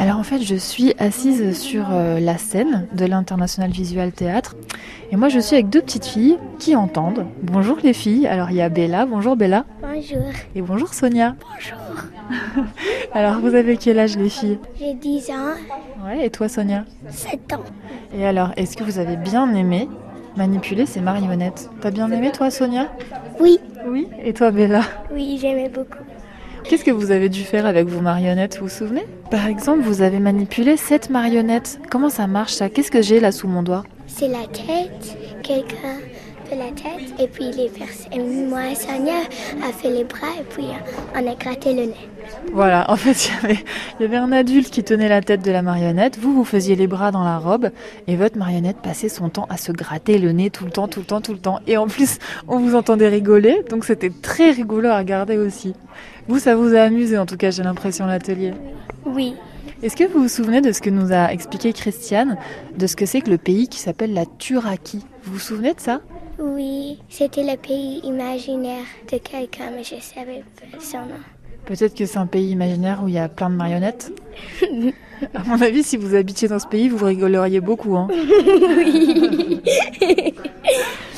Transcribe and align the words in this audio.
Alors 0.00 0.16
en 0.18 0.22
fait, 0.22 0.40
je 0.40 0.54
suis 0.56 0.94
assise 0.98 1.58
sur 1.60 1.88
euh, 1.92 2.20
la 2.20 2.38
scène 2.38 2.86
de 2.94 3.04
l'International 3.04 3.70
Visual 3.70 4.12
Théâtre 4.12 4.56
et 5.12 5.16
moi 5.16 5.28
je 5.28 5.38
suis 5.38 5.56
avec 5.56 5.68
deux 5.68 5.82
petites 5.82 6.06
filles 6.06 6.38
qui 6.58 6.74
entendent. 6.74 7.26
Bonjour 7.42 7.76
les 7.82 7.92
filles. 7.92 8.26
Alors 8.26 8.50
il 8.50 8.56
y 8.56 8.62
a 8.62 8.70
Bella. 8.70 9.04
Bonjour 9.04 9.36
Bella. 9.36 9.66
Bonjour. 9.82 10.22
Et 10.54 10.62
bonjour 10.62 10.94
Sonia. 10.94 11.36
Bonjour. 11.40 12.64
Alors 13.12 13.40
vous 13.40 13.54
avez 13.54 13.76
quel 13.76 13.98
âge 13.98 14.16
les 14.16 14.30
filles? 14.30 14.58
J'ai 14.78 14.94
10 14.94 15.30
ans, 15.32 15.54
Ouais, 16.06 16.24
et 16.24 16.30
toi 16.30 16.48
Sonia? 16.48 16.84
7 17.10 17.52
ans. 17.52 17.64
Et 18.16 18.24
alors, 18.24 18.52
est-ce 18.56 18.76
que 18.78 18.84
vous 18.84 18.98
avez 18.98 19.16
bien 19.16 19.52
aimé 19.54 19.86
manipuler 20.36 20.86
ces 20.86 21.00
marionnettes? 21.02 21.68
T'as 21.82 21.90
bien 21.90 22.10
aimé 22.10 22.30
toi 22.32 22.50
Sonia? 22.50 22.88
Oui, 23.38 23.58
Oui? 23.86 24.08
Et 24.24 24.32
toi 24.32 24.50
Bella? 24.50 24.80
Oui, 25.12 25.38
j'aimais 25.40 25.68
beaucoup. 25.68 26.04
Qu'est-ce 26.64 26.84
que 26.84 26.90
vous 26.90 27.10
avez 27.10 27.28
dû 27.28 27.42
faire 27.42 27.66
avec 27.66 27.88
vos 27.88 28.00
marionnettes, 28.00 28.58
vous 28.58 28.66
vous 28.66 28.70
souvenez? 28.70 29.04
Par 29.30 29.46
exemple, 29.46 29.82
vous 29.82 30.02
avez 30.02 30.18
manipulé 30.20 30.76
cette 30.76 31.10
marionnette. 31.10 31.80
Comment 31.90 32.10
ça 32.10 32.26
marche 32.26 32.52
ça? 32.52 32.68
Qu'est-ce 32.68 32.90
que 32.90 33.02
j'ai 33.02 33.20
là 33.20 33.32
sous 33.32 33.48
mon 33.48 33.62
doigt? 33.62 33.84
C'est 34.06 34.28
la 34.28 34.46
tête, 34.46 35.16
quelqu'un 35.42 35.98
la 36.56 36.70
tête 36.70 37.14
et 37.18 37.28
puis 37.28 37.50
les. 37.52 37.70
Moi 38.20 38.70
et 38.70 38.74
Sonia 38.74 39.20
a 39.62 39.72
fait 39.72 39.90
les 39.90 40.04
bras 40.04 40.28
et 40.38 40.44
puis 40.44 40.66
on 41.14 41.26
a 41.26 41.34
gratté 41.34 41.74
le 41.74 41.86
nez. 41.86 42.08
Voilà, 42.52 42.90
en 42.90 42.96
fait, 42.96 43.26
il 43.26 43.32
y, 43.32 43.44
avait, 43.44 43.64
il 43.98 44.02
y 44.02 44.04
avait 44.06 44.16
un 44.16 44.32
adulte 44.32 44.70
qui 44.70 44.84
tenait 44.84 45.08
la 45.08 45.20
tête 45.20 45.42
de 45.42 45.50
la 45.50 45.62
marionnette, 45.62 46.18
vous, 46.18 46.32
vous 46.32 46.44
faisiez 46.44 46.76
les 46.76 46.86
bras 46.86 47.10
dans 47.10 47.24
la 47.24 47.38
robe, 47.38 47.70
et 48.06 48.16
votre 48.16 48.38
marionnette 48.38 48.78
passait 48.78 49.08
son 49.08 49.28
temps 49.28 49.46
à 49.50 49.56
se 49.56 49.72
gratter 49.72 50.18
le 50.18 50.32
nez 50.32 50.50
tout 50.50 50.64
le 50.64 50.70
temps, 50.70 50.86
tout 50.88 51.00
le 51.00 51.06
temps, 51.06 51.20
tout 51.20 51.32
le 51.32 51.38
temps. 51.38 51.60
Et 51.66 51.76
en 51.76 51.86
plus, 51.86 52.18
on 52.46 52.58
vous 52.58 52.74
entendait 52.74 53.08
rigoler, 53.08 53.62
donc 53.68 53.84
c'était 53.84 54.10
très 54.10 54.50
rigolo 54.52 54.88
à 54.88 54.98
regarder 54.98 55.38
aussi. 55.38 55.74
Vous, 56.28 56.38
ça 56.38 56.54
vous 56.54 56.74
a 56.74 56.80
amusé, 56.80 57.18
en 57.18 57.26
tout 57.26 57.36
cas, 57.36 57.50
j'ai 57.50 57.62
l'impression, 57.62 58.06
l'atelier. 58.06 58.52
Oui, 59.04 59.34
Est-ce 59.82 59.96
que 59.96 60.04
vous 60.04 60.22
vous 60.22 60.28
souvenez 60.28 60.60
de 60.60 60.72
ce 60.72 60.80
que 60.80 60.90
nous 60.90 61.12
a 61.12 61.32
expliqué 61.32 61.72
Christiane, 61.72 62.36
de 62.76 62.86
ce 62.86 62.96
que 62.96 63.06
c'est 63.06 63.22
que 63.22 63.30
le 63.30 63.38
pays 63.38 63.66
qui 63.68 63.78
s'appelle 63.78 64.12
la 64.12 64.26
Turaki 64.26 65.00
Vous 65.24 65.34
vous 65.34 65.38
souvenez 65.38 65.74
de 65.74 65.80
ça? 65.80 66.00
Oui, 66.40 66.98
c'était 67.08 67.42
le 67.42 67.56
pays 67.56 68.00
imaginaire 68.02 68.84
de 69.12 69.18
quelqu'un, 69.18 69.70
mais 69.74 69.84
je 69.84 69.96
savais 70.00 70.42
pas 70.58 70.80
son 70.80 70.98
nom. 70.98 71.20
Peut-être 71.66 71.94
que 71.94 72.06
c'est 72.06 72.18
un 72.18 72.26
pays 72.26 72.50
imaginaire 72.50 73.02
où 73.04 73.08
il 73.08 73.14
y 73.14 73.18
a 73.18 73.28
plein 73.28 73.50
de 73.50 73.54
marionnettes 73.54 74.12
À 75.34 75.44
mon 75.44 75.60
avis, 75.60 75.82
si 75.82 75.98
vous 75.98 76.14
habitiez 76.14 76.48
dans 76.48 76.58
ce 76.58 76.66
pays, 76.66 76.88
vous 76.88 77.04
rigoleriez 77.04 77.60
beaucoup. 77.60 77.94
Hein 77.94 78.08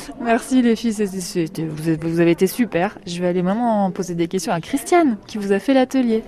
Merci 0.21 0.61
les 0.61 0.75
filles, 0.75 0.93
vous 2.01 2.19
avez 2.19 2.31
été 2.31 2.47
super. 2.47 2.97
Je 3.05 3.19
vais 3.21 3.27
aller 3.27 3.41
maintenant 3.41 3.91
poser 3.91 4.15
des 4.15 4.27
questions 4.27 4.51
à 4.53 4.61
Christiane, 4.61 5.17
qui 5.27 5.37
vous 5.37 5.51
a 5.51 5.59
fait 5.59 5.73
l'atelier. 5.73 6.23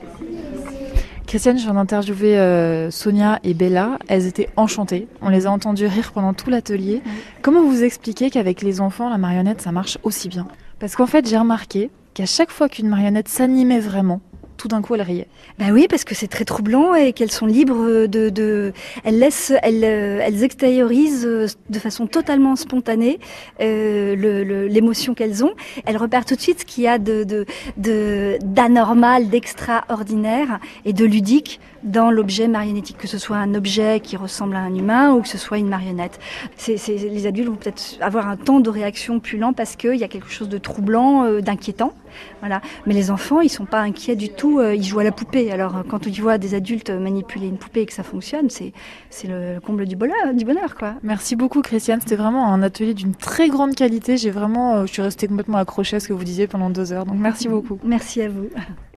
Christiane, 1.28 1.58
je 1.58 1.64
viens 1.64 1.74
d'interviewer 1.74 2.38
euh, 2.38 2.92
Sonia 2.92 3.40
et 3.44 3.56
Bella. 3.56 3.98
Elles 4.08 4.28
étaient 4.28 4.50
enchantées. 4.58 5.08
On 5.22 5.30
les 5.30 5.48
a 5.48 5.52
entendues 5.52 5.88
rire 5.88 6.12
pendant 6.14 6.34
tout 6.34 6.52
l'atelier. 6.52 7.02
Comment 7.42 7.64
vous 7.64 7.84
expliquez 7.84 8.30
qu'avec 8.30 8.62
les 8.62 8.80
enfants, 8.80 9.10
la 9.10 9.18
marionnette, 9.18 9.62
ça 9.62 9.72
marche 9.72 9.98
aussi 10.04 10.30
bien? 10.30 10.48
Parce 10.80 10.96
qu'en 10.96 11.08
fait, 11.08 11.28
j'ai 11.28 11.38
remarqué 11.38 11.90
qu'à 12.14 12.28
chaque 12.28 12.52
fois 12.52 12.70
qu'une 12.70 12.88
marionnette 12.88 13.28
s'animait 13.28 13.80
vraiment, 13.80 14.22
tout 14.66 14.70
d'un 14.70 14.82
coup, 14.82 14.96
elle 14.96 15.04
riait. 15.04 15.28
Ben 15.60 15.72
oui, 15.72 15.86
parce 15.88 16.04
que 16.04 16.16
c'est 16.16 16.28
très 16.28 16.44
troublant 16.44 16.96
et 16.96 17.14
qu'elles 17.14 17.32
sont 17.32 17.46
libres 17.46 18.08
de, 18.08 18.74
elles 19.04 19.20
laissent, 19.20 19.54
elles, 19.62 19.84
euh, 19.84 20.22
elles 20.24 20.44
extériorisent 20.44 21.28
euh, 21.28 21.46
de 21.70 21.78
façon 21.78 22.08
totalement 22.08 22.56
spontanée 22.56 23.20
euh, 23.62 24.68
l'émotion 24.68 25.14
qu'elles 25.14 25.46
ont. 25.46 25.54
Elles 25.86 25.98
repèrent 25.98 26.26
tout 26.26 26.36
de 26.36 26.42
suite 26.42 26.62
ce 26.62 26.66
qu'il 26.66 26.84
y 26.84 26.88
a 26.88 26.98
de 26.98 27.46
d'anormal, 27.78 29.30
d'extraordinaire 29.30 30.60
et 30.84 30.94
de 30.94 31.06
ludique 31.06 31.60
dans 31.84 32.10
l'objet 32.10 32.48
marionnettique, 32.48 32.98
que 32.98 33.08
ce 33.08 33.20
soit 33.20 33.38
un 33.38 33.54
objet 33.54 34.00
qui 34.00 34.18
ressemble 34.18 34.56
à 34.56 34.62
un 34.62 34.74
humain 34.74 35.14
ou 35.14 35.22
que 35.22 35.28
ce 35.28 35.38
soit 35.38 35.60
une 35.60 35.70
marionnette. 35.70 36.20
Les 36.68 37.28
adultes 37.28 37.50
vont 37.50 37.56
peut-être 37.56 37.98
avoir 38.02 38.28
un 38.28 38.38
temps 38.38 38.60
de 38.60 38.70
réaction 38.72 39.20
plus 39.20 39.38
lent 39.38 39.54
parce 39.54 39.76
qu'il 39.76 39.98
y 39.98 40.04
a 40.04 40.08
quelque 40.08 40.32
chose 40.32 40.50
de 40.50 40.58
troublant, 40.58 41.40
d'inquiétant. 41.40 41.94
Voilà. 42.40 42.62
Mais 42.88 42.94
les 42.94 43.12
enfants, 43.12 43.42
ils 43.42 43.50
sont 43.50 43.66
pas 43.66 43.82
inquiets 43.82 44.16
du 44.16 44.30
tout. 44.30 44.55
Euh, 44.60 44.76
Ils 44.76 44.84
jouent 44.84 45.00
à 45.00 45.04
la 45.04 45.12
poupée. 45.12 45.52
Alors, 45.52 45.78
euh, 45.78 45.84
quand 45.88 46.06
ils 46.06 46.22
voient 46.22 46.38
des 46.38 46.54
adultes 46.54 46.90
manipuler 46.90 47.48
une 47.48 47.58
poupée 47.58 47.82
et 47.82 47.86
que 47.86 47.94
ça 47.94 48.04
fonctionne, 48.04 48.50
c'est 48.50 48.74
c'est 49.10 49.28
le 49.28 49.60
comble 49.60 49.86
du 49.86 49.96
bonheur, 49.96 50.34
du 50.34 50.46
bonheur, 50.46 50.76
quoi. 50.76 50.96
Merci 51.04 51.36
beaucoup 51.36 51.62
Christiane, 51.62 52.00
c'était 52.02 52.16
vraiment 52.16 52.52
un 52.52 52.62
atelier 52.62 52.94
d'une 52.94 53.16
très 53.16 53.50
grande 53.50 53.76
qualité. 53.76 54.18
J'ai 54.18 54.32
vraiment, 54.32 54.76
euh, 54.76 54.86
je 54.86 54.94
suis 54.94 55.02
restée 55.02 55.28
complètement 55.28 55.58
accrochée 55.58 55.98
à 55.98 56.00
ce 56.00 56.08
que 56.08 56.14
vous 56.14 56.24
disiez 56.24 56.48
pendant 56.48 56.70
deux 56.70 56.92
heures. 56.92 57.06
Donc 57.06 57.18
merci 57.18 57.48
beaucoup. 57.48 57.80
Merci 57.84 58.22
à 58.22 58.30
vous. 58.30 58.50